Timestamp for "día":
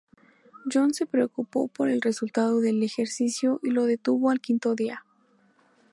4.73-5.05